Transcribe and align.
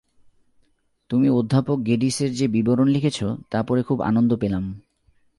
তুমি 1.09 1.29
অধ্যাপক 1.29 1.77
গেডিসের 1.85 2.33
যে 2.33 2.47
বিবরণ 2.47 2.87
লিখেছ, 2.87 3.23
তা 3.49 3.63
পড়ে 3.63 3.83
খুব 3.83 4.01
আনন্দ 4.01 4.31
পেলাম। 4.35 4.63